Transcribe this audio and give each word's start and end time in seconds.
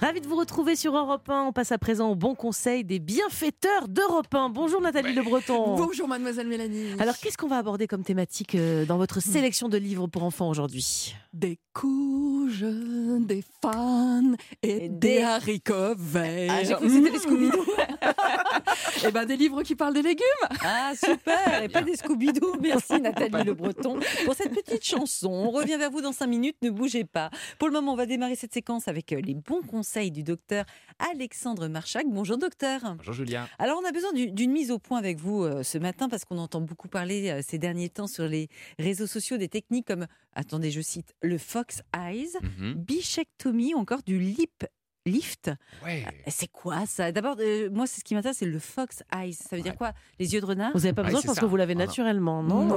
Ravi 0.00 0.20
de 0.20 0.28
vous 0.28 0.36
retrouver 0.36 0.76
sur 0.76 0.96
Europe 0.96 1.28
1. 1.28 1.46
On 1.46 1.52
passe 1.52 1.72
à 1.72 1.78
présent 1.78 2.10
au 2.10 2.14
bon 2.14 2.36
conseil 2.36 2.84
des 2.84 3.00
bienfaiteurs 3.00 3.88
d'Europe 3.88 4.32
1. 4.32 4.48
Bonjour 4.50 4.80
Nathalie 4.80 5.12
Le 5.12 5.22
Breton. 5.22 5.74
Bonjour 5.76 6.06
mademoiselle 6.06 6.46
Mélanie. 6.46 6.92
Alors 7.00 7.16
qu'est-ce 7.18 7.36
qu'on 7.36 7.48
va 7.48 7.56
aborder 7.58 7.88
comme 7.88 8.04
thématique 8.04 8.54
euh, 8.54 8.84
dans 8.84 8.96
votre 8.96 9.20
sélection 9.20 9.68
de 9.68 9.76
livres 9.76 10.06
pour 10.06 10.22
enfants 10.22 10.48
aujourd'hui? 10.48 11.16
Des 11.32 11.58
couches, 11.74 12.62
des 12.62 13.42
fans 13.60 14.22
et, 14.62 14.84
Et 14.84 14.88
des... 14.88 15.16
des- 15.16 15.22
haricots 15.22 15.96
verts. 15.96 16.52
Ah, 16.52 16.62
j'ai 16.62 16.74
c'était 16.88 17.10
les 17.10 17.18
Scooby-Doo. 17.18 17.64
Et 19.06 19.10
ben 19.12 19.24
des 19.26 19.36
livres 19.36 19.62
qui 19.62 19.74
parlent 19.74 19.94
des 19.94 20.02
légumes. 20.02 20.24
Ah, 20.64 20.92
super 20.94 21.62
Et 21.62 21.68
pas 21.68 21.82
des 21.82 21.96
Scooby-Doo. 21.96 22.56
Merci 22.60 23.00
Nathalie 23.00 23.44
Le 23.44 23.54
Breton 23.54 23.98
pour 24.24 24.34
cette 24.34 24.52
petite 24.54 24.84
chanson. 24.84 25.30
On 25.30 25.50
revient 25.50 25.76
vers 25.76 25.90
vous 25.90 26.00
dans 26.00 26.12
5 26.12 26.26
minutes, 26.28 26.56
ne 26.62 26.70
bougez 26.70 27.04
pas. 27.04 27.30
Pour 27.58 27.68
le 27.68 27.74
moment, 27.74 27.92
on 27.92 27.96
va 27.96 28.06
démarrer 28.06 28.36
cette 28.36 28.54
séquence 28.54 28.86
avec 28.88 29.12
euh, 29.12 29.20
les 29.20 29.34
bons 29.34 29.62
conseils 29.62 29.87
du 29.96 30.22
docteur 30.22 30.64
Alexandre 30.98 31.66
Marchak. 31.68 32.04
Bonjour 32.08 32.36
docteur. 32.36 32.94
Bonjour 32.98 33.14
Julien. 33.14 33.48
Alors, 33.58 33.80
on 33.82 33.88
a 33.88 33.92
besoin 33.92 34.12
du- 34.12 34.30
d'une 34.30 34.50
mise 34.52 34.70
au 34.70 34.78
point 34.78 34.98
avec 34.98 35.18
vous 35.18 35.42
euh, 35.44 35.62
ce 35.62 35.78
matin 35.78 36.08
parce 36.10 36.24
qu'on 36.26 36.36
entend 36.38 36.60
beaucoup 36.60 36.88
parler 36.88 37.30
euh, 37.30 37.40
ces 37.46 37.56
derniers 37.58 37.88
temps 37.88 38.06
sur 38.06 38.28
les 38.28 38.48
réseaux 38.78 39.06
sociaux 39.06 39.38
des 39.38 39.48
techniques 39.48 39.86
comme, 39.86 40.06
attendez, 40.34 40.70
je 40.70 40.80
cite, 40.82 41.14
le 41.22 41.38
Fox 41.38 41.82
Eyes, 41.96 42.28
Mhm. 42.42 42.74
bichectomie 42.74 43.74
ou 43.74 43.78
encore 43.78 44.02
du 44.04 44.18
lip 44.18 44.66
lift. 45.10 45.50
Ouais. 45.84 46.04
C'est 46.28 46.46
quoi 46.50 46.86
ça? 46.86 47.10
D'abord, 47.12 47.36
euh, 47.40 47.68
moi, 47.70 47.86
c'est 47.86 48.00
ce 48.00 48.04
qui 48.04 48.14
m'intéresse, 48.14 48.38
c'est 48.38 48.46
le 48.46 48.58
Fox 48.58 49.02
Eyes. 49.14 49.32
Ça 49.34 49.56
veut 49.56 49.62
dire 49.62 49.76
quoi? 49.76 49.92
Les 50.18 50.34
yeux 50.34 50.40
de 50.40 50.46
renard? 50.46 50.70
Vous 50.74 50.80
n'avez 50.80 50.92
pas 50.92 51.02
besoin, 51.02 51.20
ça. 51.20 51.40
que 51.40 51.46
vous 51.46 51.56
l'avez 51.56 51.74
Ah 51.74 51.76
naturellement, 51.86 52.42
non, 52.42 52.64
Non. 52.64 52.76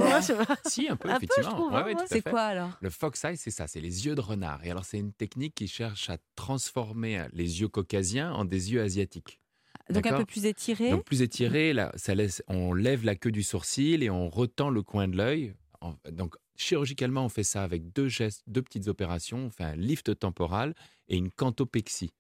Si, 0.66 0.88
un 0.90 0.96
peu, 0.96 1.10
Un 1.10 1.18
effectivement. 1.18 1.76
hein, 1.76 1.86
C'est 2.08 2.22
quoi 2.22 2.42
alors? 2.42 2.72
Le 2.82 2.90
fox 2.90 3.24
eye, 3.26 3.38
c'est 3.38 3.52
ça, 3.52 3.68
c'est 3.68 3.82
les 3.82 4.06
yeux 4.06 4.16
de 4.16 4.22
renard. 4.22 4.64
Et 4.66 4.72
alors, 4.72 4.86
c'est 4.86 4.98
une 5.00 5.14
technique 5.14 5.56
qui 5.56 5.68
cherche 5.68 6.10
à 6.10 6.18
transformer 6.36 7.20
euh, 7.20 7.28
les 7.34 7.62
yeux 7.62 7.68
caucasiens 7.68 8.32
en 8.34 8.46
des 8.46 8.72
yeux 8.74 8.82
asiatiques. 8.82 9.40
Donc 9.90 10.06
un 10.06 10.18
peu 10.18 10.26
plus 10.26 10.46
étiré? 10.46 10.92
Donc, 10.92 11.04
plus 11.04 11.22
étiré, 11.22 11.74
là, 11.74 11.92
ça 11.96 12.16
laisse, 12.16 12.42
on 12.48 12.74
lève 12.74 13.04
la 13.04 13.16
queue 13.16 13.32
du 13.32 13.44
sourcil 13.44 14.04
et 14.04 14.10
on 14.10 14.30
retend 14.30 14.70
le 14.70 14.84
coin 14.84 15.08
de 15.08 15.18
l'œil. 15.18 15.54
Donc, 16.10 16.36
chirurgicalement, 16.56 17.26
on 17.26 17.30
fait 17.30 17.44
ça 17.44 17.64
avec 17.64 17.92
deux 17.92 18.08
gestes, 18.08 18.44
deux 18.48 18.62
petites 18.62 18.88
opérations. 18.88 19.40
On 19.48 19.50
fait 19.50 19.64
un 19.64 19.76
lift 19.76 20.18
temporal 20.18 20.76
et 21.10 21.18
une 21.18 21.32
cantopexie. 21.32 22.12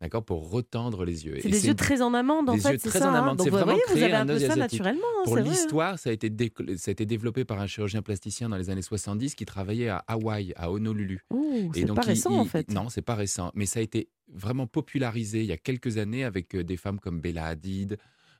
D'accord 0.00 0.24
Pour 0.24 0.50
retendre 0.50 1.04
les 1.04 1.26
yeux. 1.26 1.36
C'est 1.42 1.48
Et 1.48 1.50
des 1.50 1.66
yeux 1.66 1.74
très 1.74 2.02
en 2.02 2.14
amande, 2.14 2.48
en 2.48 2.54
des 2.54 2.60
fait, 2.60 2.72
yeux 2.74 2.78
c'est 2.80 2.88
très 2.88 2.98
ça. 3.00 3.10
en 3.10 3.14
hein 3.14 3.18
amande. 3.18 3.38
Donc 3.38 3.46
C'est 3.46 3.50
vous 3.50 3.56
vraiment 3.56 3.72
voyez, 3.72 3.82
vous 3.88 4.02
avez 4.04 4.14
un 4.14 4.22
un 4.22 4.26
peu 4.26 4.38
ça 4.38 4.54
naturellement. 4.56 5.00
hein, 5.18 5.22
Pour 5.24 5.36
l'histoire, 5.38 5.98
ça, 5.98 6.10
a 6.10 6.12
été 6.12 6.30
déc- 6.30 6.76
ça 6.78 6.90
a 6.90 6.92
été 6.92 7.04
développé 7.04 7.44
par 7.44 7.60
un 7.60 7.66
chirurgien 7.66 8.00
plasticien 8.02 8.48
dans 8.48 8.56
les 8.56 8.70
années 8.70 8.82
70 8.82 9.34
qui 9.34 9.44
travaillait 9.44 9.88
à 9.88 10.04
Hawaï, 10.06 10.52
à 10.56 10.70
Honolulu. 10.70 11.24
Ouh, 11.30 11.70
Et 11.74 11.80
C'est 11.80 11.86
pas 11.86 12.02
il- 12.02 12.06
récent, 12.06 12.30
il- 12.30 12.38
en 12.38 12.44
fait. 12.44 12.70
Non, 12.70 12.88
c'est 12.90 13.02
pas 13.02 13.16
récent. 13.16 13.50
Mais 13.54 13.66
ça 13.66 13.80
a 13.80 13.82
été 13.82 14.08
vraiment 14.32 14.66
popularisé 14.68 15.40
il 15.40 15.46
y 15.46 15.52
a 15.52 15.56
quelques 15.56 15.98
années 15.98 16.22
avec 16.24 16.54
euh, 16.54 16.62
des 16.62 16.76
femmes 16.76 17.00
comme 17.00 17.20
Bella 17.20 17.46
Hadid, 17.46 17.96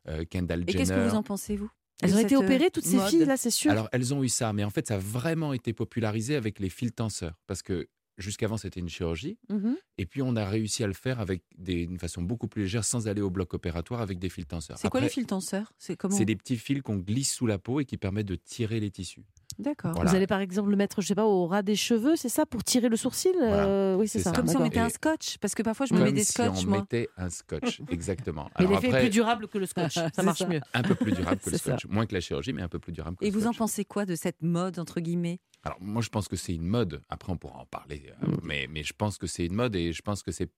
euh, 0.08 0.24
Kendall 0.30 0.60
Et 0.62 0.72
Jenner. 0.72 0.78
qu'est-ce 0.84 0.92
que 0.92 1.08
vous 1.08 1.16
en 1.16 1.22
pensez, 1.24 1.56
vous 1.56 1.70
Elles 2.02 2.14
ont 2.14 2.18
été 2.18 2.28
cette, 2.28 2.38
euh, 2.38 2.44
opérées, 2.44 2.70
toutes 2.70 2.84
ces 2.84 2.96
mode 2.98 3.08
filles, 3.08 3.24
là, 3.24 3.36
c'est 3.36 3.50
sûr. 3.50 3.72
Alors, 3.72 3.88
elles 3.90 4.14
ont 4.14 4.22
eu 4.22 4.28
ça, 4.28 4.52
mais 4.52 4.62
en 4.62 4.70
fait, 4.70 4.86
ça 4.86 4.94
a 4.94 4.98
vraiment 4.98 5.52
été 5.52 5.72
popularisé 5.72 6.36
avec 6.36 6.60
les 6.60 6.68
fils 6.68 6.94
tenseurs. 6.94 7.34
Parce 7.48 7.62
que 7.62 7.88
jusqu'avant, 8.18 8.56
c'était 8.56 8.80
une 8.80 8.88
chirurgie. 8.88 9.38
Mhm. 9.48 9.76
Et 9.96 10.06
puis, 10.06 10.22
on 10.22 10.36
a 10.36 10.44
réussi 10.44 10.84
à 10.84 10.86
le 10.86 10.92
faire 10.92 11.20
avec 11.20 11.42
des, 11.56 11.86
d'une 11.86 11.98
façon 11.98 12.22
beaucoup 12.22 12.48
plus 12.48 12.62
légère, 12.62 12.84
sans 12.84 13.08
aller 13.08 13.22
au 13.22 13.30
bloc 13.30 13.54
opératoire, 13.54 14.00
avec 14.00 14.18
des 14.18 14.28
fils 14.28 14.46
tenseurs. 14.46 14.78
C'est 14.78 14.88
quoi 14.88 15.00
les 15.00 15.08
fils 15.08 15.26
tenseurs? 15.26 15.72
C'est 15.78 15.96
comment 15.96 16.16
C'est 16.16 16.24
des 16.24 16.36
petits 16.36 16.56
fils 16.56 16.82
qu'on 16.82 16.96
glisse 16.96 17.32
sous 17.32 17.46
la 17.46 17.58
peau 17.58 17.80
et 17.80 17.84
qui 17.84 17.96
permettent 17.96 18.26
de 18.26 18.36
tirer 18.36 18.80
les 18.80 18.90
tissus. 18.90 19.24
D'accord. 19.58 19.92
Voilà. 19.92 20.08
Vous 20.10 20.16
allez 20.16 20.26
par 20.28 20.40
exemple 20.40 20.70
le 20.70 20.76
mettre, 20.76 21.00
je 21.02 21.08
sais 21.08 21.14
pas, 21.16 21.24
au 21.24 21.46
ras 21.46 21.62
des 21.62 21.74
cheveux, 21.74 22.14
c'est 22.14 22.28
ça, 22.28 22.46
pour 22.46 22.62
tirer 22.62 22.88
le 22.88 22.96
sourcil 22.96 23.32
Voilà. 23.36 23.66
Euh, 23.66 23.96
Oui, 23.96 24.06
c'est 24.06 24.20
ça. 24.20 24.30
ça. 24.30 24.36
Comme 24.36 24.46
si 24.46 24.56
on 24.56 24.62
mettait 24.62 24.78
un 24.78 24.86
Et- 24.86 24.90
scotch, 24.90 25.38
parce 25.38 25.54
que 25.56 25.62
parfois 25.62 25.86
je 25.86 25.94
me 25.94 26.00
mets 26.04 26.12
des 26.12 26.22
si 26.22 26.32
scotch, 26.32 26.64
on 26.64 26.68
moi. 26.68 26.78
mettait 26.80 27.08
un 27.16 27.28
scotch, 27.28 27.80
exactement. 27.90 28.48
Mais 28.60 28.66
l'effet 28.66 28.88
est 28.90 29.00
plus 29.00 29.10
durable 29.10 29.48
que 29.48 29.58
le 29.58 29.66
scotch, 29.66 29.94
ça 30.14 30.22
marche 30.22 30.38
ça. 30.38 30.46
mieux. 30.46 30.60
un 30.74 30.82
peu 30.82 30.94
plus 30.94 31.10
durable 31.12 31.40
que 31.40 31.50
le 31.50 31.58
scotch. 31.58 31.86
Moins 31.86 32.06
que 32.06 32.14
la 32.14 32.20
chirurgie, 32.20 32.52
mais 32.52 32.62
un 32.62 32.68
peu 32.68 32.78
plus 32.78 32.92
durable 32.92 33.16
que 33.16 33.24
Et 33.24 33.30
le 33.30 33.34
vous 33.34 33.40
en 33.46 33.52
scotch. 33.52 33.58
pensez 33.58 33.84
quoi 33.84 34.06
de 34.06 34.14
cette 34.14 34.42
mode, 34.42 34.78
entre 34.78 35.00
guillemets? 35.00 35.40
Alors, 35.64 35.78
moi, 35.80 36.02
je 36.02 36.08
pense 36.08 36.28
que 36.28 36.36
c'est 36.36 36.54
une 36.54 36.66
mode. 36.66 37.02
Après, 37.08 37.32
on 37.32 37.36
pourra 37.36 37.58
en 37.58 37.66
parler. 37.66 38.12
euh, 38.22 38.26
Mm. 38.28 38.36
mais, 38.44 38.66
mais 38.70 38.84
je 38.84 38.92
pense 38.96 39.18
que 39.18 39.26
c'est 39.26 39.44
une 39.46 39.54
mode 39.54 39.74
et 39.74 39.92
je 39.92 40.02
pense 40.02 40.22
que 40.22 40.30
c'est, 40.30 40.50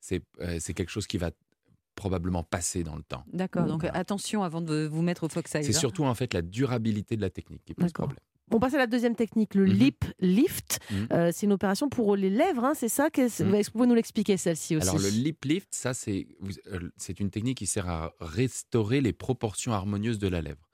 c'est, 0.00 0.20
euh, 0.40 0.56
c'est 0.58 0.74
quelque 0.74 0.90
chose 0.90 1.06
qui 1.06 1.16
va 1.16 1.30
probablement 1.94 2.42
passer 2.42 2.82
dans 2.84 2.96
le 2.96 3.02
temps. 3.02 3.24
D'accord, 3.32 3.66
donc 3.66 3.84
attention 3.84 4.42
avant 4.42 4.60
de 4.60 4.86
vous 4.90 5.02
mettre 5.02 5.24
au 5.24 5.28
Fox 5.28 5.54
Eyes. 5.54 5.64
C'est 5.64 5.76
hein. 5.76 5.78
surtout, 5.78 6.04
en 6.04 6.14
fait, 6.14 6.34
la 6.34 6.42
durabilité 6.42 7.16
de 7.16 7.20
la 7.22 7.30
technique 7.30 7.62
qui 7.64 7.74
pose 7.74 7.92
problème. 7.92 8.18
On 8.54 8.60
passe 8.60 8.74
à 8.74 8.78
la 8.78 8.86
deuxième 8.86 9.14
technique, 9.16 9.54
le 9.54 9.64
Mhm. 9.64 9.72
lip 9.72 10.04
lift. 10.20 10.80
Mhm. 10.90 11.06
Euh, 11.12 11.30
c'est 11.32 11.46
une 11.46 11.52
opération 11.52 11.88
pour 11.88 12.16
les 12.16 12.28
lèvres, 12.28 12.64
hein, 12.64 12.72
c'est 12.74 12.88
ça 12.90 13.08
Mhm. 13.16 13.22
Est-ce 13.24 13.42
que 13.42 13.72
vous 13.72 13.78
pouvez 13.78 13.86
nous 13.86 13.94
l'expliquer 13.94 14.36
celle-ci 14.36 14.76
aussi? 14.76 14.88
Alors, 14.88 15.00
le 15.00 15.08
lip 15.08 15.42
lift, 15.46 15.68
ça, 15.74 15.94
c'est, 15.94 16.26
euh, 16.70 16.90
c'est 16.98 17.18
une 17.20 17.30
technique 17.30 17.56
qui 17.58 17.66
sert 17.66 17.88
à 17.88 18.12
restaurer 18.20 19.00
les 19.00 19.12
proportions 19.14 19.72
harmonieuses 19.72 20.18
de 20.18 20.28
la 20.28 20.42
lèvre. 20.42 20.68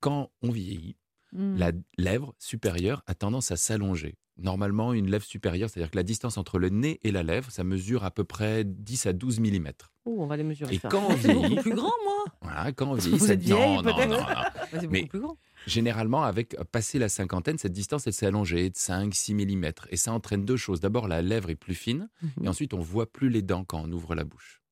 Quand 0.00 0.30
on 0.42 0.50
vieillit, 0.50 0.96
Mhm. 1.32 1.56
la 1.56 1.70
lèvre 1.98 2.34
supérieure 2.40 3.04
a 3.06 3.14
tendance 3.14 3.52
à 3.52 3.56
s'allonger. 3.56 4.16
Normalement, 4.36 4.92
une 4.94 5.08
lèvre 5.10 5.24
supérieure, 5.24 5.68
c'est-à-dire 5.70 5.90
que 5.90 5.96
la 5.96 6.02
distance 6.02 6.38
entre 6.38 6.58
le 6.58 6.70
nez 6.70 6.98
et 7.04 7.12
la 7.12 7.22
lèvre, 7.22 7.50
ça 7.52 7.62
mesure 7.62 8.04
à 8.04 8.10
peu 8.10 8.24
près 8.24 8.64
10 8.64 9.06
à 9.06 9.12
12 9.12 9.38
mm. 9.38 9.70
Oh, 10.06 10.16
on 10.20 10.26
va 10.26 10.36
les 10.36 10.44
mesurer. 10.44 10.74
Et 10.74 10.78
ça. 10.78 10.88
quand 10.88 11.02
on 11.08 11.14
vieillit, 11.14 11.56
plus 11.56 11.74
grand, 11.74 11.92
moi 12.04 12.24
voilà, 12.42 12.72
quand 12.72 12.88
on 12.90 12.94
vieillit, 12.94 13.18
vous 13.18 13.30
êtes 13.32 13.40
vieille, 13.40 13.76
non, 13.76 13.82
non, 13.82 13.94
peut-être 13.94 14.08
non, 14.08 14.18
non. 14.82 14.88
Mais- 14.90 15.04
plus 15.06 15.20
grand. 15.20 15.36
Généralement, 15.66 16.22
avec 16.22 16.54
euh, 16.58 16.64
passé 16.64 16.98
la 16.98 17.10
cinquantaine, 17.10 17.58
cette 17.58 17.72
distance, 17.72 18.06
elle 18.06 18.14
s'est 18.14 18.26
allongée 18.26 18.70
de 18.70 18.74
5-6 18.74 19.34
mm. 19.34 19.72
Et 19.90 19.96
ça 19.98 20.12
entraîne 20.12 20.44
deux 20.46 20.56
choses. 20.56 20.80
D'abord, 20.80 21.06
la 21.06 21.20
lèvre 21.20 21.50
est 21.50 21.54
plus 21.54 21.74
fine, 21.74 22.08
Mhm. 22.22 22.44
et 22.44 22.48
ensuite, 22.48 22.72
on 22.72 22.78
voit 22.80 23.12
plus 23.12 23.28
les 23.28 23.42
dents 23.42 23.64
quand 23.64 23.82
on 23.86 23.92
ouvre 23.92 24.14
la 24.14 24.24
bouche. 24.24 24.62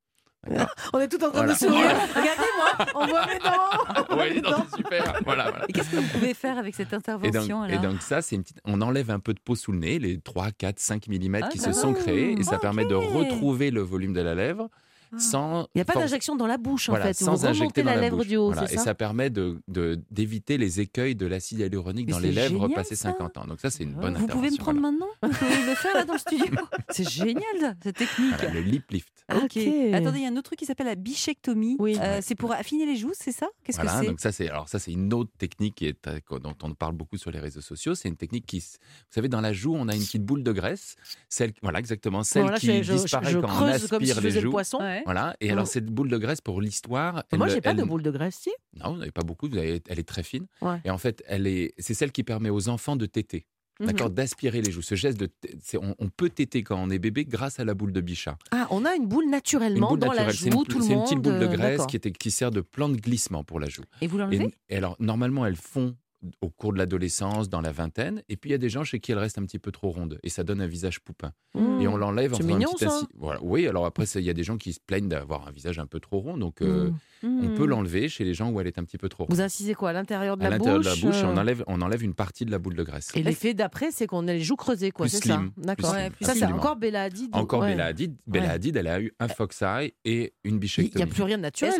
On 0.95 1.01
est 1.01 1.09
tout 1.09 1.17
en 1.17 1.31
train 1.31 1.45
Voilà. 1.45 1.53
de 1.55 1.59
sourire. 1.59 1.91
Regardez-moi, 2.15 2.87
on 2.95 3.07
voit 3.09 3.27
mes 3.27 3.39
dents. 3.41 4.17
Ouais, 4.17 4.31
les 4.35 4.41
dents, 4.41 4.65
c'est 4.71 4.77
super. 4.77 5.21
Voilà, 5.25 5.51
voilà. 5.51 5.65
Et 5.69 5.73
qu'est-ce 5.73 5.91
que 5.91 5.97
vous 5.97 6.09
pouvez 6.13 6.33
faire 6.33 6.57
avec 6.59 6.77
cette 6.77 6.87
Et 6.87 6.91
donc, 6.97 7.09
intervention 7.09 7.65
et 7.67 7.77
donc 7.79 8.01
ça, 8.01 8.23
c'est 8.23 8.37
une 8.37 8.43
petite... 8.45 8.61
on 8.65 8.81
enlève 8.81 9.11
un 9.11 9.19
peu 9.19 9.35
de 9.35 9.41
peau 9.41 9.57
sous 9.57 9.73
le 9.73 9.79
nez, 9.79 9.99
les 9.99 10.21
3, 10.21 10.53
4, 10.53 10.79
5 10.79 11.09
mm 11.09 11.35
Ah, 11.43 11.49
qui 11.49 11.59
se 11.59 11.73
sont 11.73 11.93
créés, 11.93 12.39
et 12.39 12.45
ça 12.45 12.55
Ok. 12.55 12.63
permet 12.63 12.87
de 12.87 12.95
retrouver 12.95 13.73
le 13.73 13.81
volume 13.83 14.13
de 14.13 14.21
la 14.21 14.37
lèvre 14.37 14.71
sans... 15.19 15.63
Il 15.75 15.79
n'y 15.79 15.83
a 15.83 15.85
pas 15.85 15.95
d'injection 15.95 16.37
dans 16.37 16.47
la 16.47 16.59
bouche, 16.59 16.89
en 16.89 16.93
Voilà, 16.93 17.07
fait. 17.07 17.15
sans 17.15 17.35
vous 17.35 17.47
injecter 17.47 17.83
dans 17.83 17.91
la 17.91 17.97
la, 17.97 18.03
lèvre 18.03 18.17
bouche. 18.19 18.27
du 18.27 18.37
haut, 18.37 18.53
Voilà, 18.53 18.71
Et 18.71 18.77
ça 18.77 18.85
ça 18.85 18.95
permet 18.95 19.31
de- 19.31 19.61
de- 19.69 20.01
d'éviter 20.11 20.59
les 20.59 20.81
écueils 20.81 21.15
de 21.15 21.27
l'acide 21.27 21.61
hyaluronique 21.61 22.07
Mais 22.07 22.13
dans 22.13 22.19
les 22.19 22.33
lèvres 22.33 22.61
génial, 22.63 22.75
passé 22.75 22.95
ça. 22.97 23.11
50 23.11 23.37
ans. 23.39 23.47
Donc 23.47 23.61
ça, 23.61 23.71
c'est 23.71 23.85
une 23.85 23.95
Ah. 23.99 24.01
bonne 24.03 24.17
Vous 24.17 24.27
pouvez 24.27 24.51
me 24.51 24.57
prendre 24.57 24.81
voilà. 24.81 24.93
maintenant 24.93 25.09
Vous 25.23 25.31
pouvez 25.31 25.67
le 25.67 25.75
faire 25.75 25.95
là 25.95 26.05
dans 26.05 26.13
le 26.15 26.19
studio? 26.19 26.45
C'est 26.91 27.09
génial, 27.09 27.77
cette 27.83 27.97
technique. 27.97 28.35
Voilà, 28.39 28.55
le 28.55 28.61
lip 28.61 28.91
lift. 28.91 29.09
Ok. 29.35 29.43
Ok. 29.45 29.57
Attendez, 29.93 30.19
il 30.19 30.23
y 30.23 30.27
a 30.27 30.29
un 30.29 30.33
autre 30.37 30.45
truc 30.45 30.59
qui 30.59 30.67
s'appelle 30.67 30.87
la 30.87 30.95
bichectomie. 30.95 31.77
Oui. 31.79 31.97
Euh, 32.01 32.21
c'est 32.23 32.35
pour 32.35 32.53
affiner 32.53 32.87
les 32.87 32.97
joues, 32.97 33.13
c'est 33.15 33.33
ça? 33.33 33.47
Qu'est-ce 33.65 33.77
Voilà, 33.77 33.93
que 33.93 34.01
c'est? 34.01 34.07
donc 34.07 34.21
ça 34.21 34.33
c'est 34.33 34.49
alors 34.49 34.69
ça 34.69 34.79
c'est 34.79 34.93
une 34.93 35.13
autre 35.13 35.31
technique 35.39 35.75
qui 35.77 35.87
est 35.87 36.07
euh, 36.07 36.19
dont 36.41 36.55
on 36.63 36.73
parle 36.75 36.95
beaucoup 36.95 37.17
sur 37.19 37.31
les 37.31 37.39
réseaux 37.39 37.61
sociaux. 37.61 37.95
C'est 37.95 38.09
une 38.09 38.17
technique 38.17 38.47
qui, 38.47 38.59
vous 38.61 38.67
savez, 39.11 39.29
dans 39.29 39.41
la 39.41 39.53
joue, 39.53 39.75
on 39.75 39.89
a 39.89 39.95
une 39.95 40.01
petite 40.03 40.25
boule 40.25 40.43
de 40.43 40.53
graisse, 40.53 40.97
celle, 41.29 41.53
voilà 41.63 41.79
exactement, 41.79 42.23
celle 42.23 42.51
qui 42.55 42.83
je, 42.83 42.93
disparaît 42.95 43.31
je 43.31 43.39
quand 43.39 43.49
on 43.49 43.69
creuse 43.69 43.87
comme 43.89 44.05
si 44.05 44.11
aspire 44.13 44.23
je 44.23 44.29
les 44.29 44.35
le 44.35 44.41
joues. 44.41 44.51
poisson. 44.51 44.79
Ouais. 44.79 44.98
Voilà. 45.05 45.37
Et 45.41 45.51
alors 45.51 45.67
cette 45.67 45.87
boule 45.87 46.09
de 46.09 46.19
graisse, 46.19 46.41
pour 46.41 46.61
l'histoire, 46.61 47.25
Moi, 47.37 47.49
j'ai 47.49 47.61
pas 47.61 47.75
de 47.75 47.83
boule 47.85 48.03
de 48.03 48.11
graisse, 48.11 48.37
si 48.43 48.51
Non, 48.75 48.93
vous 48.93 48.99
n'avez 48.99 49.11
pas 49.13 49.23
beaucoup. 49.23 49.49
vous 49.49 49.57
avez- 49.59 49.83
elle 49.89 49.99
est 49.99 50.09
très 50.09 50.23
fine. 50.23 50.47
Ouais. 50.61 50.81
Et 50.85 50.91
en 50.91 50.99
fait, 50.99 51.23
elle 51.27 51.47
est, 51.47 51.73
c'est 51.79 51.95
celle 51.95 52.13
qui 52.13 52.23
permet 52.25 52.51
aux 52.51 52.69
enfants 52.69 52.97
de 52.97 53.07
téter. 53.07 53.47
Mhm. 53.81 53.87
D'accord, 53.87 54.11
d'aspirer 54.11 54.61
les 54.61 54.73
joues. 54.73 54.83
Ce 54.83 54.97
geste 54.97 55.21
de, 55.21 55.27
t- 55.27 55.79
on, 55.81 55.95
on 56.01 56.09
peut 56.09 56.31
téter 56.31 56.65
quand 56.65 56.77
on 56.83 56.91
est 56.91 56.99
bébé 56.99 57.25
grâce 57.25 57.61
à 57.61 57.65
la 57.65 57.75
boule 57.75 57.93
de 57.93 58.01
bichat. 58.01 58.37
Ah, 58.51 58.67
on 58.71 58.85
a 58.85 58.97
une 58.97 59.07
boule 59.07 59.25
Une 59.25 59.31
naturellement 59.31 59.91
boule 59.91 60.01
dans 60.01 60.11
la 60.13 60.25
naturelle, 60.27 60.53
joue, 60.53 60.59
une, 60.63 60.67
tout 60.67 60.79
le 60.79 60.85
c'est 60.85 60.93
une 60.95 61.03
petite 61.05 61.19
boule 61.21 61.39
de 61.39 61.45
euh, 61.45 61.49
graisse 61.57 61.87
qui, 61.87 61.95
était, 61.95 62.11
qui 62.11 62.33
sert 62.33 62.51
de 62.51 62.61
plan 62.61 62.89
de 62.89 62.97
glissement 62.97 63.45
pour 63.45 63.61
la 63.61 63.69
joue. 63.69 63.85
Et 64.01 64.09
vous 64.09 64.19
l'enlevez? 64.19 64.47
Et, 64.69 64.75
et 64.75 64.77
alors, 64.79 64.97
normalement, 64.99 65.47
elles 65.47 65.55
font 65.55 65.95
au 66.41 66.51
cours 66.51 66.73
de 66.73 66.79
l'adolescence, 66.79 67.49
dans 67.49 67.61
la 67.61 67.73
vingtaine. 67.73 68.23
Et 68.29 68.37
puis, 68.37 68.51
il 68.51 68.53
y 68.53 68.55
a 68.55 68.59
des 68.59 68.69
gens 68.69 68.85
chez 68.85 68.99
qui 69.01 69.13
elles 69.13 69.19
restent 69.19 69.39
un 69.39 69.45
petit 69.45 69.59
peu 69.59 69.71
trop 69.71 69.91
rondes. 69.91 70.19
Et 70.23 70.29
ça 70.31 70.43
donne 70.45 70.61
un 70.61 70.67
visage 70.67 71.01
poupin. 71.01 71.33
Mmh. 71.55 71.81
Et 71.81 71.89
on 71.89 71.97
l'enlève 71.97 72.35
en 72.35 72.39
faisant 72.39 72.49
mignon, 72.49 72.71
un 72.71 72.75
petit 72.75 72.85
ça. 72.85 72.95
assis. 72.97 73.07
Voilà. 73.17 73.41
Oui, 73.43 73.67
alors 73.69 73.87
après, 73.87 74.05
il 74.05 74.23
y 74.23 74.31
a 74.31 74.35
des 74.35 74.43
gens 74.45 74.57
qui 74.57 74.73
se 74.73 74.81
plaignent 74.85 75.09
d'avoir 75.09 75.47
un 75.47 75.51
visage 75.53 75.79
un 75.79 75.87
peu 75.87 76.01
trop 76.01 76.19
rond. 76.21 76.37
Donc, 76.37 76.63
euh, 76.63 76.91
Mmh. 77.23 77.41
on 77.43 77.57
peut 77.57 77.65
Hmm. 77.65 77.71
l'enlever 77.71 78.09
chez 78.09 78.23
les 78.23 78.33
gens 78.33 78.51
où 78.53 78.61
elle 78.61 78.69
est 78.69 78.79
un 78.79 78.85
petit 78.85 78.97
peu 78.97 79.09
trop 79.09 79.25
ronde. 79.25 79.35
Vous 79.35 79.41
incisez 79.41 79.75
quoi 79.75 79.91
À 79.91 79.93
l'intérieur 79.93 80.37
de 80.37 80.43
À 80.45 80.51
la 80.51 80.57
l'intérieur 80.57 80.79
bouche 80.79 80.87
de 80.87 80.91
la 81.03 81.09
bouche, 81.11 81.21
on 81.25 81.37
euh, 81.37 81.41
enlève, 81.41 81.65
on 81.67 81.81
enlève 81.83 82.05
une 82.05 82.15
partie 82.15 82.45
de 82.45 82.53
la 82.53 82.61
boule 82.61 82.77
de 82.77 82.85
graisse. 82.85 83.11
Et 83.17 83.25
l'effet 83.25 83.55
d'après, 83.55 83.91
c'est 83.91 84.07
qu'on 84.07 84.29
a 84.29 84.33
les 84.33 84.41
joues 84.43 84.55
creusées, 84.55 84.93
quoi, 84.93 85.09
c'est 85.09 85.25
ça 85.27 85.43
D'accord. 85.57 85.97
Ça, 86.21 86.35
c'est 86.35 86.45
encore 86.45 86.77
Bella 86.77 87.03
Hadid. 87.05 87.31
Encore 87.33 87.63
ouais. 87.63 87.73
Bella 87.73 87.87
Hadid. 87.87 88.15
Bella 88.29 88.47
Ouais. 88.47 88.53
Hadid, 88.53 88.77
elle 88.77 88.87
a 88.87 89.01
eu 89.01 89.13
un 89.19 89.27
fox 89.27 89.63
eye 89.63 89.95
et 90.05 90.33
une 90.45 90.51
Il 90.51 90.53
n'y 90.55 90.59
bichectomie. 90.61 91.03
a 91.03 91.07
plus 91.09 91.23
rien 91.25 91.39
de 91.39 91.43
naturel. 91.43 91.75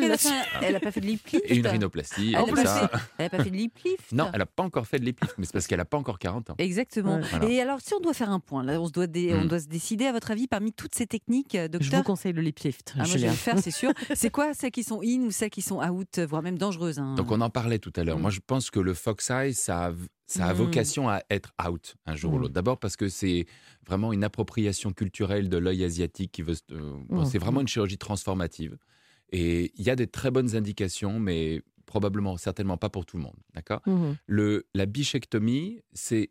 Elle 0.61 0.75
a 0.75 0.81
pas 0.81 0.91
fait 0.91 1.01
de 1.01 1.07
lip 1.07 1.25
lift 1.29 1.45
Et 1.49 1.57
une 1.57 1.67
rhinoplastie. 1.69 2.35
Elle 2.37 2.45
Elle 3.19 3.25
n'a 3.27 3.31
pas 3.31 3.43
fait 3.45 3.51
de 3.51 3.57
lip 3.57 3.79
lift 3.85 4.11
Non, 4.13 4.28
elle 4.33 4.39
n'a 4.41 4.47
pas 4.47 4.63
encore 4.63 4.87
fait 4.87 4.99
de 4.99 5.05
lip 5.05 5.21
lift, 5.21 5.35
mais 5.39 5.45
c'est 5.45 5.53
parce 5.53 5.67
qu'elle 5.67 5.79
n'a 5.79 5.85
pas 5.85 5.97
encore 5.99 6.19
40 6.19 6.51
ans. 6.51 6.55
Exactement. 6.59 7.17
Ouais. 7.17 7.23
Voilà. 7.31 7.49
Et 7.49 7.61
alors, 7.61 7.81
si 7.81 7.95
on 7.95 8.01
doit 8.01 8.15
faire 8.15 8.31
un 8.31 8.41
point, 8.41 8.63
là, 8.63 8.81
on, 8.81 8.87
se 8.87 8.93
doit 8.93 9.07
dé- 9.07 9.35
on 9.35 9.45
Mm. 9.45 9.49
doit 9.49 9.61
se 9.61 9.67
décider, 9.69 10.07
à 10.07 10.13
votre 10.13 10.31
avis, 10.31 10.47
parmi 10.47 10.73
toutes 10.73 10.95
ces 10.95 11.07
techniques, 11.07 11.55
euh, 11.55 11.65
Je 11.65 11.79
docteur 11.79 12.01
vous 12.01 12.05
conseille 12.05 12.33
le 12.33 12.43
lip 12.43 12.59
lift. 12.61 12.93
Ah, 12.95 12.99
moi, 12.99 13.05
je 13.07 13.19
vais 13.19 13.27
le 13.29 13.33
faire, 13.33 13.59
c'est 13.59 13.71
sûr. 13.71 13.93
C'est 14.15 14.31
quoi 14.31 14.55
celles 14.55 14.71
qui 14.71 14.83
sont 14.85 15.01
in 15.05 15.21
ou 15.23 15.31
celles 15.31 15.51
qui 15.51 15.63
sont 15.63 15.81
out, 15.83 16.19
voire 16.21 16.43
même 16.43 16.59
dangereuses 16.59 16.99
hein 16.99 17.15
Donc 17.17 17.31
on 17.31 17.41
en 17.41 17.51
parlait 17.51 17.79
tout 17.79 17.93
à 17.97 18.05
l'heure. 18.05 18.19
Mm. 18.19 18.23
Moi, 18.23 18.31
je 18.31 18.41
pense 18.47 18.71
que 18.71 18.81
le 18.81 18.95
fox 18.95 19.31
eye, 19.31 19.55
ça, 19.55 19.87
a- 19.89 19.93
ça 20.27 20.47
a 20.47 20.53
Mm. 20.53 20.57
vocation 20.57 21.09
à 21.09 21.21
être 21.31 21.53
out 21.69 21.95
un 22.07 22.15
jour 22.17 22.35
ou 22.35 22.39
l'autre. 22.39 22.53
D'abord 22.55 22.79
parce 22.79 22.97
que 22.97 23.09
c'est 23.09 23.47
vraiment 23.87 24.13
une 24.13 24.25
appropriation 24.25 24.93
culturelle 24.93 25.49
de 25.49 25.57
l'œil 25.57 25.85
asiatique 25.85 26.33
qui 26.33 26.43
veut. 26.43 26.55
euh, 26.73 26.93
bon. 27.09 27.25
C'est 27.25 27.39
vraiment 27.39 27.61
une 27.63 27.69
chirurgie 27.69 27.97
transformative. 27.99 28.77
Et 29.31 29.73
il 29.77 29.85
y 29.85 29.91
a 29.91 29.97
des 29.97 30.07
très 30.07 30.31
bonnes 30.31 30.57
indications, 30.57 31.19
mais 31.21 31.63
probablement, 31.89 32.37
certainement 32.37 32.77
pas 32.77 32.89
pour 32.91 33.05
tout 33.07 33.17
le 33.17 33.25
monde. 33.25 33.37
D'accord? 33.55 33.81
Mhm. 33.87 34.17
le, 34.27 34.67
la 34.75 34.87
bichectomie, 34.87 35.83
c'est 35.93 36.31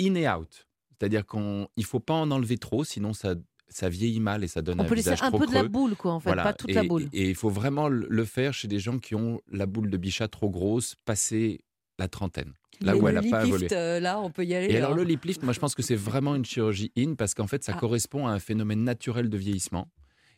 in 0.00 0.14
et 0.14 0.28
out. 0.28 0.66
C'est-à-dire 0.92 1.26
qu'il 1.26 1.40
ne 1.40 1.82
faut 1.82 1.98
pas 2.00 2.14
en 2.14 2.30
enlever 2.30 2.58
trop, 2.58 2.84
sinon 2.84 3.12
ça, 3.14 3.34
ça 3.68 3.88
vieillit 3.88 4.20
mal 4.20 4.44
et 4.44 4.48
ça 4.48 4.60
donne 4.62 4.78
On 4.80 4.84
un 4.84 4.86
peut 4.86 4.94
laisser 4.94 5.14
un 5.20 5.30
peu 5.32 5.46
de 5.46 5.54
la 5.54 5.64
boule, 5.64 5.96
quoi, 5.96 6.12
en 6.12 6.20
fait, 6.20 6.28
Voilà. 6.28 6.42
pas 6.44 6.52
toute 6.52 6.68
et, 6.70 6.74
la 6.74 6.84
boule. 6.84 7.08
Et 7.12 7.30
il 7.30 7.34
faut 7.34 7.48
vraiment 7.50 7.88
le 7.88 8.24
faire 8.24 8.52
chez 8.54 8.68
des 8.68 8.78
gens 8.78 8.98
qui 8.98 9.14
ont 9.14 9.40
la 9.50 9.66
boule 9.66 9.88
de 9.90 9.96
bichat 9.96 10.28
trop 10.28 10.50
grosse, 10.50 10.94
passé 11.06 11.60
la 11.98 12.08
trentaine. 12.08 12.52
Là 12.82 12.96
où 12.96 13.06
elle 13.08 13.14
n'a 13.14 13.22
pas 13.22 13.44
évolué. 13.46 13.68
euh, 13.72 14.00
là, 14.00 14.20
on 14.20 14.30
peut 14.30 14.44
y 14.44 14.54
aller. 14.54 14.72
Et 14.72 14.76
alors 14.78 14.94
le 14.94 15.02
lip 15.04 15.22
lift, 15.24 15.42
moi 15.42 15.52
je 15.52 15.60
pense 15.60 15.74
que 15.74 15.82
c'est 15.82 15.96
vraiment 15.96 16.34
une 16.34 16.46
chirurgie 16.46 16.90
in 16.96 17.14
parce 17.14 17.34
qu'en 17.34 17.46
fait 17.46 17.62
ça 17.62 17.72
Ah. 17.76 17.78
correspond 17.78 18.26
à 18.26 18.30
un 18.32 18.38
phénomène 18.38 18.84
naturel 18.84 19.28
de 19.28 19.36
vieillissement 19.36 19.88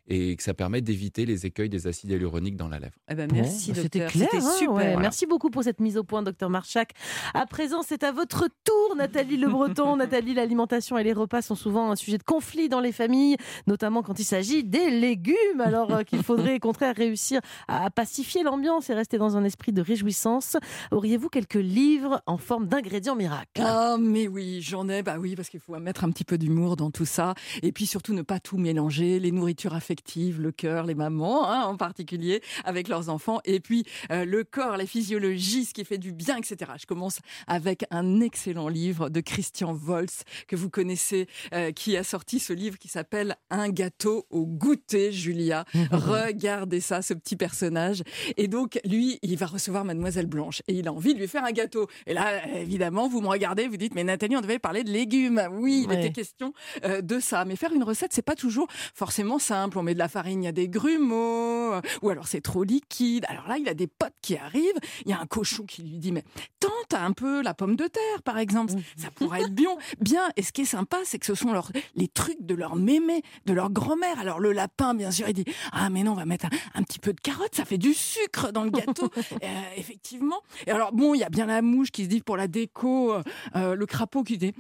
et 0.09 0.37
que 0.37 0.43
ça 0.43 0.55
permet 0.55 0.81
d'éviter 0.81 1.25
les 1.27 1.47
écueils 1.47 1.69
des 1.69 1.87
acides 1.87 2.11
hyaluroniques 2.11 2.57
dans 2.57 2.69
la 2.69 2.79
lèvre. 2.79 2.95
Eh 3.09 3.15
ben, 3.15 3.29
Bon, 3.29 3.37
merci, 3.37 3.73
bah, 3.73 3.83
docteur. 3.83 4.11
C'était 4.11 4.27
clair. 4.29 4.43
hein, 4.45 4.53
super. 4.59 4.73
ouais. 4.75 4.83
Voilà. 4.85 4.99
Merci 5.01 5.27
beaucoup 5.27 5.51
pour 5.51 5.63
cette 5.63 5.81
mise 5.81 5.97
au 5.97 6.05
point, 6.05 6.23
docteur 6.23 6.51
Marchak. 6.51 6.93
À 7.35 7.47
présent, 7.47 7.83
c'est 7.87 8.03
à 8.03 8.13
votre 8.13 8.49
tour, 8.65 8.97
Nathalie 8.97 9.37
Le 9.37 9.49
Breton. 9.49 9.97
Nathalie, 10.03 10.35
l'alimentation 10.35 10.99
et 10.99 11.05
les 11.05 11.13
repas 11.13 11.41
sont 11.43 11.55
souvent 11.55 11.91
un 11.91 11.97
sujet 11.97 12.19
de 12.19 12.23
conflit 12.25 12.69
dans 12.69 12.81
les 12.81 12.93
familles, 12.93 13.37
notamment 13.67 14.03
quand 14.03 14.19
il 14.19 14.25
s'agit 14.25 14.65
des 14.65 14.91
légumes. 14.91 15.61
Alors 15.61 15.93
euh, 15.93 16.03
qu'il 16.03 16.23
faudrait 16.23 16.57
au 16.57 16.61
contraire 16.61 16.95
réussir 16.97 17.41
à 17.69 17.91
pacifier 17.91 18.43
l'ambiance 18.43 18.91
et 18.91 18.95
rester 18.95 19.19
dans 19.19 19.37
un 19.37 19.45
esprit 19.45 19.73
de 19.73 19.83
réjouissance. 19.83 20.57
Auriez-vous 20.91 21.29
quelques 21.29 21.55
livres 21.55 22.23
en 22.27 22.39
forme 22.39 22.67
d'ingrédients 22.67 23.15
miracles? 23.17 23.63
Ah, 23.65 23.97
mais 24.01 24.27
oui, 24.29 24.61
j'en 24.63 24.89
ai, 24.89 25.03
bah 25.03 25.17
oui, 25.19 25.37
parce 25.37 25.49
qu'il 25.49 25.61
faut 25.61 25.79
mettre 25.79 26.05
un 26.05 26.11
petit 26.11 26.25
peu 26.25 26.39
d'humour 26.39 26.77
dans 26.77 26.91
tout 26.91 27.05
ça. 27.07 27.35
Et 27.63 27.73
puis 27.73 27.87
surtout, 27.87 28.15
ne 28.15 28.23
pas 28.23 28.41
tout 28.41 28.59
mélanger, 28.59 29.19
les 29.21 29.31
nourritures 29.33 29.75
affectives, 29.93 30.41
le 30.41 30.53
cœur, 30.53 30.87
les 30.87 30.95
mamans 30.95 31.47
hein, 31.51 31.65
en 31.65 31.77
particulier, 31.77 32.41
avec 32.65 32.89
leurs 32.89 33.11
enfants. 33.11 33.41
Et 33.45 33.61
puis 33.61 33.85
euh, 34.11 34.25
le 34.25 34.43
corps, 34.43 34.79
la 34.79 34.87
physiologie, 34.87 35.67
ce 35.67 35.75
qui 35.75 35.85
fait 35.85 35.99
du 35.99 36.13
bien, 36.13 36.39
etc. 36.39 36.73
Je 36.81 36.87
commence 36.87 37.19
avec 37.47 37.85
un 37.91 38.21
excellent 38.21 38.69
livre 38.69 39.11
de 39.11 39.21
Christian 39.21 39.75
Volz, 39.75 40.23
que 40.49 40.57
vous 40.57 40.71
connaissez, 40.71 41.27
euh, 41.53 41.73
qui 41.73 41.97
a 41.99 42.05
sorti 42.05 42.39
ce 42.39 42.55
livre 42.55 42.79
qui 42.79 42.89
s'appelle 42.89 43.37
Un 43.51 43.69
gâteau 43.69 44.25
au 44.31 44.47
goûter, 44.47 45.13
Julia. 45.13 45.67
Regardez 45.91 46.81
ça, 46.81 47.03
ce 47.03 47.13
petit 47.13 47.37
personnage. 47.37 48.03
Et 48.39 48.49
donc, 48.49 48.81
lui, 48.87 49.19
il 49.23 49.37
va 49.37 49.45
recevoir 49.47 49.85
Mademoiselle 49.85 50.27
Blanche 50.27 50.63
et 50.69 50.73
il 50.75 50.89
a 50.89 50.93
envie 50.93 51.13
de 51.15 51.19
lui 51.19 51.29
faire 51.29 51.45
un 51.45 51.53
gâteau. 51.53 51.87
Et 52.07 52.15
là, 52.15 52.47
évidemment, 52.57 53.09
vous 53.09 53.21
me 53.21 53.29
regardez, 53.29 53.69
vous 53.69 53.77
dites, 53.77 53.95
mais 53.95 54.05
Nathalie, 54.05 54.37
on 54.37 54.41
devait 54.41 54.59
parler 54.59 54.85
de 54.85 54.91
légumes. 54.91 55.43
Oui, 55.53 55.83
il 55.85 55.89
Ouais. 55.93 55.99
était 56.01 56.13
question 56.13 56.55
euh, 56.85 57.03
de 57.03 57.21
ça. 57.21 57.45
Mais 57.45 57.57
faire 57.57 57.73
une 57.75 57.83
recette, 57.83 58.13
c'est 58.15 58.23
pas 58.23 58.35
toujours 58.37 58.69
forcément 58.95 59.39
simple. 59.39 59.77
On 59.83 59.85
met 59.85 59.95
de 59.95 59.99
la 59.99 60.07
farine, 60.07 60.45
il 60.45 60.45
y 60.45 60.49
a 60.49 60.53
des 60.53 60.69
grumeaux, 60.69 61.73
ou 62.03 62.09
alors 62.09 62.29
c'est 62.29 62.41
trop 62.41 62.63
liquide. 62.63 63.25
Alors 63.29 63.49
là, 63.49 63.59
il 63.59 63.69
a 63.69 63.75
des 63.75 63.89
potes 63.89 64.15
qui 64.23 64.37
arrivent. 64.37 64.79
Il 65.05 65.11
y 65.11 65.13
a 65.13 65.19
un 65.19 65.27
cochon 65.27 65.65
qui 65.65 65.83
lui 65.83 65.99
dit, 65.99 66.13
mais 66.13 66.23
tente 66.61 66.95
un 66.95 67.11
peu 67.11 67.43
la 67.43 67.53
pomme 67.53 67.75
de 67.75 67.89
terre, 67.89 68.23
par 68.23 68.39
exemple. 68.39 68.75
Ça 68.97 69.11
pourrait 69.11 69.41
être 69.41 69.53
bien. 69.53 69.71
Bien. 70.01 70.23
Et 70.37 70.45
ce 70.45 70.53
qui 70.53 70.61
est 70.61 70.67
sympa, 70.67 70.99
c'est 71.03 71.19
que 71.19 71.27
ce 71.27 71.35
sont 71.35 71.53
leurs, 71.53 71.73
les 71.97 72.07
trucs 72.07 72.41
de 72.47 72.55
leur 72.55 72.77
mémé, 72.77 73.23
de 73.45 73.53
leur 73.53 73.71
grand-mère. 73.71 74.21
Alors 74.21 74.39
le 74.39 74.53
lapin, 74.53 74.95
bien 74.95 75.11
sûr, 75.11 75.29
il 75.29 75.35
dit, 75.35 75.45
ah 75.73 75.91
mais 75.91 76.05
non, 76.05 76.13
on 76.13 76.15
va 76.15 76.27
mettre 76.27 76.47
un, 76.47 76.51
un 76.79 76.85
petit 76.85 77.01
peu 77.01 77.13
de 77.13 77.21
carotte, 77.21 77.57
ça 77.57 77.65
fait 77.65 77.77
du 77.77 77.93
sucre 77.93 78.53
dans 78.53 78.63
le 78.63 78.71
gâteau. 78.71 79.11
Euh, 79.43 79.47
effectivement. 79.77 80.41
Et 80.67 80.71
alors 80.71 80.93
bon, 80.93 81.15
il 81.15 81.19
y 81.19 81.25
a 81.25 81.29
bien 81.29 81.47
la 81.47 81.63
mouche 81.63 81.91
qui 81.91 82.05
se 82.05 82.09
dit 82.09 82.21
pour 82.21 82.37
la 82.37 82.47
déco, 82.47 83.13
euh, 83.13 83.23
euh, 83.57 83.75
le 83.75 83.87
crapaud 83.87 84.23
qui 84.23 84.39
dit 84.39 84.53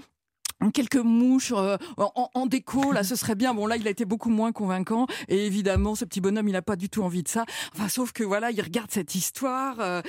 quelques 0.70 0.96
mouches 0.96 1.52
euh, 1.56 1.76
en, 1.96 2.46
déco 2.46 2.92
là 2.92 3.04
ce 3.04 3.16
serait 3.16 3.34
bien. 3.34 3.54
Bon 3.54 3.66
là 3.66 3.76
il 3.76 3.86
a 3.86 3.90
été 3.90 4.04
beaucoup 4.04 4.30
moins 4.30 4.52
convaincant. 4.52 5.06
Et 5.28 5.46
évidemment 5.46 5.94
ce 5.94 6.04
petit 6.04 6.20
bonhomme 6.20 6.48
il 6.48 6.56
a 6.56 6.62
pas 6.62 6.76
du 6.76 6.88
tout 6.88 7.02
envie 7.02 7.22
de 7.22 7.28
ça. 7.28 7.44
Enfin 7.74 7.88
sauf 7.88 8.12
que 8.12 8.24
voilà 8.24 8.50
il 8.50 8.60
regarde 8.60 8.90
cette 8.90 9.14
histoire 9.14 9.76
euh, 9.80 10.02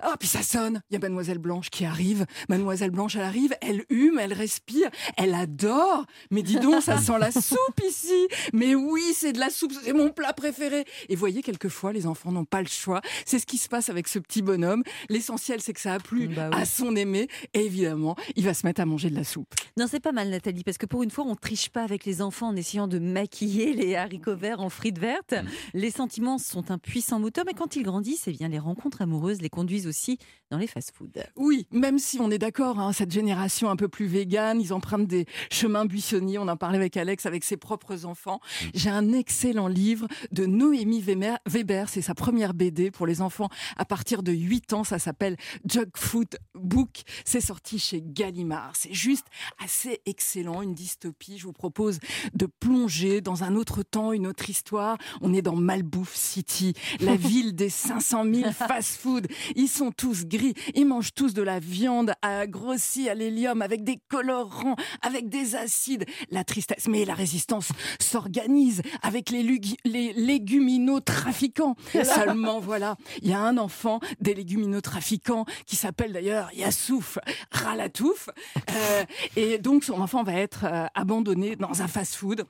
ah 0.00 0.14
puis 0.18 0.28
ça 0.28 0.42
sonne. 0.42 0.82
Il 0.90 0.94
y 0.94 0.96
a 0.96 1.00
mademoiselle 1.00 1.38
Blanche 1.38 1.70
qui 1.70 1.84
arrive. 1.84 2.26
Mademoiselle 2.48 2.90
Blanche 2.90 3.16
elle 3.16 3.22
arrive 3.22 3.54
elle 3.60 3.84
hume 3.90 4.18
elle 4.18 4.32
respire 4.32 4.90
elle 5.16 5.34
adore. 5.34 6.06
Mais 6.30 6.42
dis 6.42 6.56
donc 6.56 6.82
ça 6.82 6.98
sent 6.98 7.18
la 7.18 7.30
soupe 7.32 7.80
ici. 7.86 8.28
Mais 8.52 8.74
oui 8.74 9.02
c'est 9.14 9.32
de 9.32 9.38
la 9.40 9.50
soupe 9.50 9.72
c'est 9.82 9.92
mon 9.92 10.10
plat 10.10 10.32
préféré. 10.32 10.84
Et 11.08 11.16
voyez 11.16 11.42
quelquefois 11.42 11.92
les 11.92 12.06
enfants 12.06 12.32
n'ont 12.32 12.44
pas 12.44 12.62
le 12.62 12.68
choix. 12.68 13.00
C'est 13.26 13.38
ce 13.38 13.46
qui 13.46 13.58
se 13.58 13.68
passe 13.68 13.88
avec 13.88 14.08
ce 14.08 14.18
petit 14.18 14.42
bonhomme. 14.42 14.82
L'essentiel 15.08 15.60
c'est 15.60 15.72
que 15.72 15.80
ça 15.80 15.94
a 15.94 15.98
plu 15.98 16.28
Bah 16.28 16.50
oui. 16.52 16.60
à 16.60 16.64
son 16.64 16.96
aimé. 16.96 17.28
Et 17.54 17.64
évidemment 17.64 18.16
il 18.36 18.44
va 18.44 18.54
se 18.54 18.66
mettre 18.66 18.80
à 18.80 18.86
manger 18.86 19.10
de 19.10 19.16
la 19.16 19.24
soupe. 19.24 19.54
Non, 19.76 19.86
c'est 19.90 20.00
pas 20.00 20.12
mal, 20.12 20.28
Nathalie, 20.28 20.64
parce 20.64 20.76
que 20.78 20.86
pour 20.86 21.02
une 21.02 21.10
fois, 21.10 21.24
on 21.26 21.34
triche 21.34 21.70
pas 21.70 21.82
avec 21.82 22.04
les 22.04 22.20
enfants 22.20 22.48
en 22.48 22.56
essayant 22.56 22.88
de 22.88 22.98
maquiller 22.98 23.72
les 23.72 23.94
haricots 23.94 24.36
verts 24.36 24.60
en 24.60 24.68
frites 24.68 24.98
vertes. 24.98 25.32
Mm. 25.32 25.46
Les 25.74 25.90
sentiments 25.90 26.38
sont 26.38 26.70
un 26.70 26.78
puissant 26.78 27.18
moteur, 27.18 27.44
mais 27.46 27.54
quand 27.54 27.76
ils 27.76 27.82
grandissent, 27.82 28.24
eh 28.28 28.32
bien, 28.32 28.48
les 28.48 28.58
rencontres 28.58 29.00
amoureuses 29.02 29.40
les 29.40 29.48
conduisent 29.48 29.81
aussi 29.86 30.18
dans 30.52 30.58
les 30.58 30.66
fast-foods. 30.66 31.22
Oui, 31.36 31.66
même 31.70 31.98
si 31.98 32.20
on 32.20 32.30
est 32.30 32.38
d'accord, 32.38 32.78
hein, 32.78 32.92
cette 32.92 33.10
génération 33.10 33.70
un 33.70 33.76
peu 33.76 33.88
plus 33.88 34.06
végane, 34.06 34.60
ils 34.60 34.74
empruntent 34.74 35.06
des 35.06 35.24
chemins 35.50 35.86
buissonniers. 35.86 36.38
On 36.38 36.46
en 36.46 36.58
parlait 36.58 36.76
avec 36.76 36.96
Alex, 36.98 37.24
avec 37.24 37.42
ses 37.42 37.56
propres 37.56 38.04
enfants. 38.04 38.38
J'ai 38.74 38.90
un 38.90 39.12
excellent 39.12 39.66
livre 39.66 40.06
de 40.30 40.44
Noémie 40.44 41.00
Weber. 41.00 41.38
Weber, 41.46 41.88
c'est 41.88 42.02
sa 42.02 42.14
première 42.14 42.52
BD 42.52 42.90
pour 42.90 43.06
les 43.06 43.22
enfants 43.22 43.48
à 43.78 43.86
partir 43.86 44.22
de 44.22 44.30
8 44.30 44.74
ans. 44.74 44.84
Ça 44.84 44.98
s'appelle 44.98 45.36
Jug 45.66 45.88
Food 45.96 46.38
Book. 46.54 47.02
C'est 47.24 47.40
sorti 47.40 47.78
chez 47.78 48.02
Gallimard. 48.04 48.72
C'est 48.76 48.92
juste 48.92 49.26
assez 49.58 50.02
excellent, 50.04 50.60
une 50.60 50.74
dystopie. 50.74 51.38
Je 51.38 51.44
vous 51.44 51.54
propose 51.54 51.98
de 52.34 52.44
plonger 52.44 53.22
dans 53.22 53.42
un 53.42 53.56
autre 53.56 53.82
temps, 53.82 54.12
une 54.12 54.26
autre 54.26 54.50
histoire. 54.50 54.98
On 55.22 55.32
est 55.32 55.42
dans 55.42 55.56
Malbouffe 55.56 56.14
City, 56.14 56.74
la 57.00 57.16
ville 57.16 57.54
des 57.54 57.70
500 57.70 58.24
000 58.30 58.52
fast-food. 58.52 59.28
Ils 59.56 59.68
sont 59.72 59.90
tous 59.90 60.26
gris, 60.26 60.54
ils 60.74 60.86
mangent 60.86 61.14
tous 61.14 61.34
de 61.34 61.42
la 61.42 61.58
viande 61.58 62.12
à 62.22 62.46
grossi 62.46 63.08
à 63.08 63.14
l'hélium 63.14 63.62
avec 63.62 63.82
des 63.84 63.98
colorants, 64.08 64.76
avec 65.00 65.28
des 65.28 65.56
acides. 65.56 66.04
La 66.30 66.44
tristesse, 66.44 66.88
mais 66.88 67.04
la 67.04 67.14
résistance 67.14 67.70
s'organise 68.00 68.82
avec 69.02 69.30
les, 69.30 69.42
les 69.84 70.12
léguminaux-trafiquants. 70.12 71.76
Seulement, 72.04 72.60
voilà, 72.60 72.96
il 73.22 73.30
y 73.30 73.32
a 73.32 73.40
un 73.40 73.58
enfant 73.58 74.00
des 74.20 74.34
léguminaux-trafiquants 74.34 75.44
qui 75.66 75.76
s'appelle 75.76 76.12
d'ailleurs 76.12 76.52
Yassouf 76.54 77.18
Ralatouf. 77.50 78.28
Euh, 78.70 79.04
et 79.36 79.58
donc, 79.58 79.84
son 79.84 80.00
enfant 80.00 80.22
va 80.22 80.34
être 80.34 80.64
euh, 80.64 80.86
abandonné 80.94 81.56
dans 81.56 81.82
un 81.82 81.88
fast-food. 81.88 82.44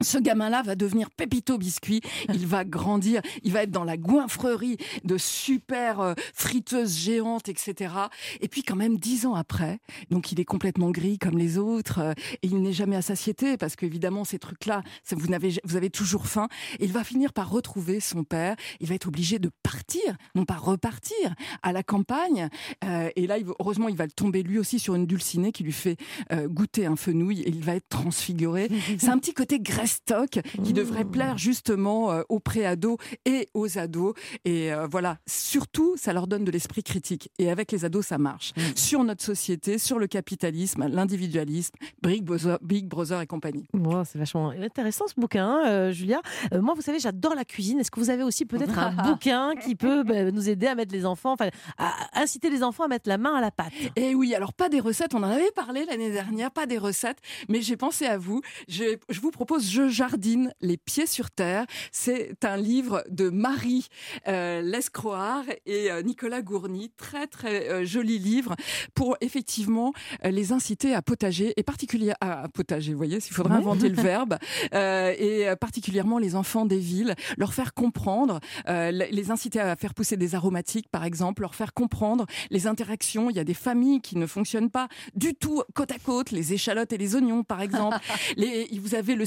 Ce 0.00 0.18
gamin-là 0.18 0.62
va 0.62 0.74
devenir 0.74 1.10
Pépito 1.10 1.56
Biscuit. 1.56 2.00
Il 2.28 2.46
va 2.46 2.64
grandir. 2.64 3.22
Il 3.44 3.52
va 3.52 3.62
être 3.62 3.70
dans 3.70 3.84
la 3.84 3.96
goinfrerie 3.96 4.76
de 5.04 5.16
super 5.18 6.00
euh, 6.00 6.14
friteuses 6.34 6.98
géantes, 6.98 7.48
etc. 7.48 7.94
Et 8.40 8.48
puis, 8.48 8.62
quand 8.62 8.74
même, 8.74 8.98
dix 8.98 9.24
ans 9.24 9.34
après, 9.34 9.78
donc 10.10 10.32
il 10.32 10.40
est 10.40 10.44
complètement 10.44 10.90
gris 10.90 11.18
comme 11.18 11.38
les 11.38 11.58
autres 11.58 12.00
euh, 12.00 12.12
et 12.42 12.48
il 12.48 12.60
n'est 12.60 12.72
jamais 12.72 12.96
à 12.96 13.02
satiété 13.02 13.56
parce 13.56 13.76
qu'évidemment, 13.76 14.24
ces 14.24 14.38
trucs-là, 14.38 14.82
vous, 15.12 15.28
n'avez, 15.28 15.54
vous 15.64 15.76
avez 15.76 15.90
toujours 15.90 16.26
faim. 16.26 16.48
Et 16.80 16.86
il 16.86 16.92
va 16.92 17.04
finir 17.04 17.32
par 17.32 17.48
retrouver 17.50 18.00
son 18.00 18.24
père. 18.24 18.56
Il 18.80 18.88
va 18.88 18.96
être 18.96 19.06
obligé 19.06 19.38
de 19.38 19.50
partir, 19.62 20.02
non 20.34 20.44
pas 20.44 20.56
repartir, 20.56 21.34
à 21.62 21.72
la 21.72 21.84
campagne. 21.84 22.48
Euh, 22.84 23.10
et 23.14 23.28
là, 23.28 23.36
heureusement, 23.60 23.88
il 23.88 23.96
va 23.96 24.08
tomber 24.08 24.42
lui 24.42 24.58
aussi 24.58 24.80
sur 24.80 24.96
une 24.96 25.06
dulcinée 25.06 25.52
qui 25.52 25.62
lui 25.62 25.72
fait 25.72 25.96
goûter 26.46 26.86
un 26.86 26.96
fenouil 26.96 27.42
et 27.42 27.48
il 27.48 27.62
va 27.62 27.76
être 27.76 27.88
transfiguré. 27.88 28.68
C'est 28.98 29.08
un 29.08 29.18
petit 29.18 29.34
côté 29.34 29.60
Grestock 29.84 30.40
qui 30.64 30.72
devrait 30.72 31.04
plaire 31.04 31.36
justement 31.36 32.10
euh, 32.10 32.22
aux 32.30 32.40
préados 32.40 32.96
et 33.26 33.48
aux 33.52 33.78
ados. 33.78 34.14
Et 34.46 34.72
euh, 34.72 34.86
voilà, 34.90 35.18
surtout, 35.26 35.94
ça 35.98 36.14
leur 36.14 36.26
donne 36.26 36.42
de 36.44 36.50
l'esprit 36.50 36.82
critique. 36.82 37.30
Et 37.38 37.50
avec 37.50 37.70
les 37.70 37.84
ados, 37.84 38.06
ça 38.06 38.16
marche. 38.16 38.52
Sur 38.76 39.04
notre 39.04 39.22
société, 39.22 39.76
sur 39.76 39.98
le 39.98 40.06
capitalisme, 40.06 40.86
l'individualisme, 40.88 41.74
Big 42.02 42.24
Brother, 42.24 42.58
Big 42.62 42.86
Brother 42.86 43.20
et 43.20 43.26
compagnie. 43.26 43.66
Wow, 43.74 44.04
c'est 44.04 44.18
vachement 44.18 44.50
intéressant 44.50 45.06
ce 45.06 45.20
bouquin, 45.20 45.46
hein, 45.46 45.66
euh, 45.66 45.92
Julia. 45.92 46.22
Euh, 46.54 46.62
moi, 46.62 46.72
vous 46.74 46.80
savez, 46.80 46.98
j'adore 46.98 47.34
la 47.34 47.44
cuisine. 47.44 47.78
Est-ce 47.78 47.90
que 47.90 48.00
vous 48.00 48.08
avez 48.08 48.22
aussi 48.22 48.46
peut-être 48.46 48.78
un 48.78 48.92
bouquin 49.10 49.52
qui 49.54 49.74
peut 49.74 50.02
bah, 50.02 50.30
nous 50.30 50.48
aider 50.48 50.66
à 50.66 50.74
mettre 50.74 50.94
les 50.94 51.04
enfants, 51.04 51.32
enfin, 51.32 51.50
à 51.76 51.92
inciter 52.22 52.48
les 52.48 52.62
enfants 52.62 52.84
à 52.84 52.88
mettre 52.88 53.08
la 53.08 53.18
main 53.18 53.34
à 53.34 53.42
la 53.42 53.50
pâte? 53.50 53.72
Et 53.96 54.12
Eh 54.12 54.14
oui, 54.14 54.34
alors 54.34 54.54
pas 54.54 54.70
des 54.70 54.80
recettes, 54.80 55.14
on 55.14 55.22
en 55.22 55.30
avait 55.30 55.50
parlé 55.54 55.84
l'année 55.84 56.10
dernière, 56.10 56.50
pas 56.50 56.64
des 56.64 56.78
recettes, 56.78 57.18
mais 57.50 57.60
j'ai 57.60 57.76
pensé 57.76 58.06
à 58.06 58.16
vous. 58.16 58.40
Je, 58.66 58.96
je 59.10 59.20
vous 59.20 59.30
propose 59.30 59.73
Je 59.74 59.88
jardine 59.88 60.52
les 60.60 60.76
pieds 60.76 61.08
sur 61.08 61.32
terre. 61.32 61.66
C'est 61.90 62.44
un 62.44 62.56
livre 62.56 63.02
de 63.10 63.28
Marie 63.28 63.88
euh, 64.28 64.62
Lescroard 64.62 65.46
et 65.66 65.90
euh, 65.90 66.00
Nicolas 66.02 66.42
Gourny. 66.42 66.92
Très 66.96 67.26
très 67.26 67.68
euh, 67.68 67.84
joli 67.84 68.20
livre 68.20 68.54
pour 68.94 69.16
effectivement 69.20 69.92
euh, 70.24 70.30
les 70.30 70.52
inciter 70.52 70.94
à 70.94 71.02
potager 71.02 71.54
et 71.56 71.64
particulièrement 71.64 72.18
à 72.20 72.46
potager. 72.46 72.92
Vous 72.92 72.98
voyez, 72.98 73.18
s'il 73.18 73.34
faudrait 73.34 73.56
inventer 73.56 73.88
le 73.88 73.96
verbe 74.00 74.38
euh, 74.74 75.12
et 75.18 75.48
particulièrement 75.60 76.18
les 76.18 76.36
enfants 76.36 76.66
des 76.66 76.78
villes, 76.78 77.16
leur 77.36 77.52
faire 77.52 77.74
comprendre, 77.74 78.38
les 78.68 79.30
inciter 79.32 79.58
à 79.58 79.74
faire 79.74 79.92
pousser 79.92 80.16
des 80.16 80.36
aromatiques 80.36 80.88
par 80.88 81.04
exemple, 81.04 81.42
leur 81.42 81.56
faire 81.56 81.74
comprendre 81.74 82.26
les 82.50 82.68
interactions. 82.68 83.28
Il 83.28 83.34
y 83.36 83.40
a 83.40 83.44
des 83.44 83.54
familles 83.54 84.00
qui 84.00 84.16
ne 84.16 84.26
fonctionnent 84.26 84.70
pas 84.70 84.86
du 85.16 85.34
tout 85.34 85.64
côte 85.74 85.90
à 85.90 85.98
côte, 85.98 86.30
les 86.30 86.52
échalotes 86.52 86.92
et 86.92 86.98
les 86.98 87.16
oignons 87.16 87.42
par 87.42 87.60
exemple. 87.60 87.98
les, 88.36 88.68
vous 88.78 88.94
avez 88.94 89.16
le 89.16 89.24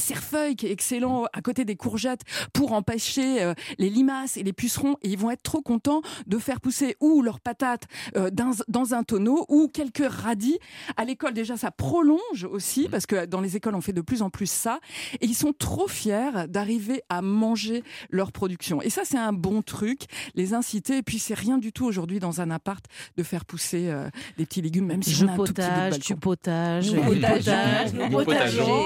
qui 0.56 0.68
est 0.68 0.72
excellent 0.72 1.26
à 1.34 1.42
côté 1.42 1.66
des 1.66 1.76
courgettes 1.76 2.22
pour 2.54 2.74
empêcher 2.74 3.42
euh, 3.44 3.54
les 3.78 3.90
limaces 3.90 4.38
et 4.38 4.44
les 4.44 4.54
pucerons 4.54 4.96
et 5.02 5.10
ils 5.10 5.18
vont 5.18 5.32
être 5.32 5.44
trop 5.44 5.62
contents 5.62 6.02
de 6.26 6.38
faire 6.38 6.62
pousser 6.62 6.96
ou 7.00 7.22
leurs 7.22 7.40
patates 7.40 7.86
euh, 8.16 8.30
dans, 8.30 8.52
dans 8.68 8.94
un 8.94 9.04
tonneau 9.04 9.46
ou 9.50 9.68
quelques 9.68 10.08
radis. 10.08 10.58
À 10.96 11.06
l'école 11.06 11.34
déjà 11.34 11.58
ça 11.58 11.72
prolonge 11.72 12.44
aussi 12.50 12.88
parce 12.90 13.06
que 13.06 13.26
dans 13.26 13.42
les 13.42 13.56
écoles 13.56 13.76
on 13.76 13.82
fait 13.82 13.94
de 13.94 14.02
plus 14.02 14.22
en 14.22 14.30
plus 14.30 14.50
ça 14.50 14.80
et 15.20 15.26
ils 15.26 15.36
sont 15.36 15.54
trop 15.54 15.88
fiers 15.88 16.48
d'arriver 16.48 17.02
à 17.10 17.22
manger 17.22 17.84
leur 18.10 18.32
production. 18.32 18.82
Et 18.82 18.90
ça 18.90 19.02
c'est 19.04 19.18
un 19.18 19.34
bon 19.34 19.62
truc, 19.62 20.02
les 20.36 20.54
inciter 20.54 20.98
et 20.98 21.04
puis 21.04 21.20
c'est 21.20 21.34
rien 21.34 21.58
du 21.58 21.72
tout 21.72 21.86
aujourd'hui 21.86 22.20
dans 22.20 22.42
un 22.42 22.52
appart 22.52 22.84
de 23.18 23.24
faire 23.24 23.46
pousser 23.46 23.90
euh, 23.90 24.10
des 24.38 24.46
petits 24.46 24.62
légumes 24.62 24.86
même 24.86 25.04
si 25.04 25.12
Je 25.12 25.26
on 25.26 25.30
a 25.30 25.32
un 25.34 25.36
tout 25.38 25.44
petit 25.46 25.62
bout 25.62 25.62
de 25.62 25.68
potage, 25.68 26.00
tu 26.00 26.16
potages, 26.16 26.88
il 26.88 26.96
potageons, 27.02 27.36
potage, 27.38 27.94
nous 27.94 28.04
il 28.04 28.12
potage. 28.12 28.58
potageons. 28.58 28.84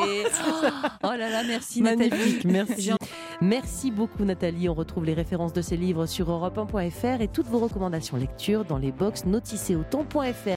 Oh 1.03 1.07
là 1.17 1.29
là, 1.29 1.40
merci 1.47 1.81
Nathalie. 1.81 2.39
Merci. 2.45 2.91
Merci 3.41 3.89
beaucoup 3.89 4.23
Nathalie. 4.23 4.69
On 4.69 4.73
retrouve 4.73 5.05
les 5.05 5.13
références 5.13 5.53
de 5.53 5.61
ces 5.61 5.75
livres 5.75 6.05
sur 6.05 6.29
europe1.fr 6.29 7.21
et 7.21 7.27
toutes 7.27 7.47
vos 7.47 7.59
recommandations 7.59 8.17
lecture 8.17 8.65
dans 8.65 8.77
les 8.77 8.91
box 8.91 9.25
noticéauton.fr. 9.25 10.49